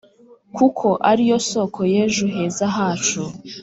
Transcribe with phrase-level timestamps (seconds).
[0.55, 3.21] Kuko ariyo soko y’ejo heza hacu